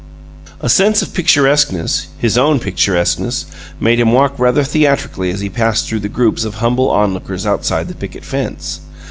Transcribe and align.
A 0.61 0.67
sense 0.67 1.03
of 1.03 1.13
picturesqueness 1.13 2.07
his 2.17 2.35
own 2.35 2.57
picturesqueness 2.59 3.45
made 3.79 3.99
him 3.99 4.11
walk 4.13 4.33
rather 4.39 4.63
theatrically 4.63 5.29
as 5.29 5.41
he 5.41 5.47
passed 5.47 5.87
through 5.87 5.99
the 5.99 6.09
groups 6.09 6.43
of 6.43 6.55
humble 6.55 6.89
onlookers 6.89 7.45
outside 7.45 7.87
the 7.87 7.93
picket 7.93 8.25
fence. 8.25 8.79